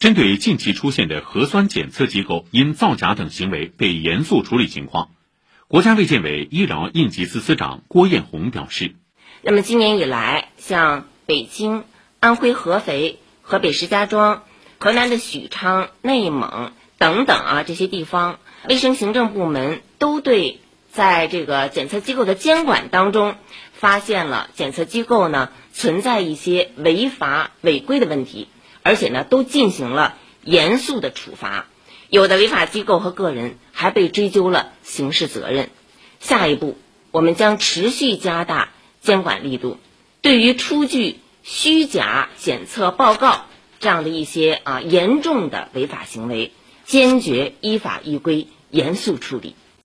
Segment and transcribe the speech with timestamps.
[0.00, 5.10] 针对近期出现的核酸检测机构因造假等行为被严肃处理情况，
[5.68, 8.94] 国家卫健委医疗应急司司长郭艳红表示
[9.44, 11.84] ：“那么今年以来，像北京、
[12.18, 14.44] 安徽合肥、河北石家庄、
[14.78, 18.38] 河南的许昌、内蒙等等啊这些地方，
[18.70, 20.60] 卫生行政部门都对
[20.90, 23.34] 在这个检测机构的监管当中，
[23.74, 28.48] 发现了检测机构呢存在一些违法违规的问题。”
[28.82, 31.66] 而且呢，都进行了严肃的处罚，
[32.08, 35.70] 有的违法机构和个人还被追究了刑事责任。
[36.18, 36.76] 下一步，
[37.10, 39.78] 我们将持续加大监管力度，
[40.22, 43.46] 对于出具虚假检测报告
[43.78, 46.52] 这样的一些啊严重的违法行为，
[46.84, 49.54] 坚决依法依规严肃处理。